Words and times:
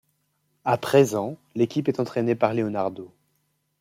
À 0.65 0.79
présent 0.79 1.37
l'équipe 1.53 1.87
est 1.87 1.99
entraîné 1.99 2.33
par 2.33 2.55
Leonardo. 2.55 3.13